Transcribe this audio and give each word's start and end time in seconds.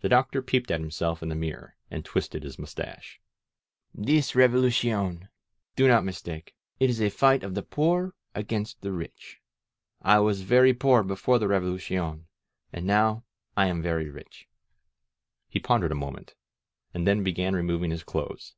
The 0.00 0.08
Doctor 0.08 0.42
peeped 0.42 0.72
at 0.72 0.80
himself 0.80 1.22
in 1.22 1.28
the 1.28 1.36
mirror, 1.36 1.76
and 1.88 2.04
twisted 2.04 2.42
his 2.42 2.58
mustache. 2.58 3.20
This 3.94 4.32
Revolu 4.32 4.72
cion. 4.72 5.28
Do 5.76 5.86
not 5.86 6.04
mistake. 6.04 6.56
It 6.80 6.90
is 6.90 7.00
a 7.00 7.10
fight 7.10 7.44
of 7.44 7.54
the 7.54 7.62
poor 7.62 8.16
against 8.34 8.80
the 8.80 8.90
rich. 8.90 9.38
I 10.02 10.18
was 10.18 10.42
vei^ 10.42 10.76
poor 10.76 11.04
before 11.04 11.38
the 11.38 11.46
Revolucion 11.46 12.26
and 12.72 12.86
now 12.88 13.22
I 13.56 13.66
am 13.66 13.80
very 13.82 14.10
rich." 14.10 14.48
He 15.48 15.60
pondered 15.60 15.92
a 15.92 15.94
moment, 15.94 16.34
and 16.92 17.06
then 17.06 17.22
began 17.22 17.54
removing 17.54 17.92
his 17.92 18.02
clothes. 18.02 18.56